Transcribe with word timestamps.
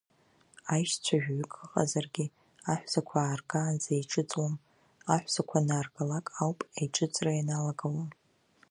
Аишьцәа 0.73 1.15
жәаҩык 1.23 1.53
ыҟазаргьы, 1.65 2.25
аҳәсақәа 2.71 3.17
ааргаанӡа 3.21 3.89
еиҿыҵуам, 3.95 4.53
аҳәсақәа 5.13 5.57
анааргалак 5.59 6.25
ауп 6.41 6.59
аиҿыҵра 6.77 7.31
ианалагауа. 7.35 8.03